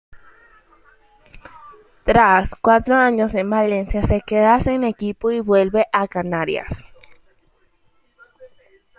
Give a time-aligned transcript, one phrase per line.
[2.05, 6.85] Tras cuatro años en Valencia, se queda sin equipo y vuelve a Canarias.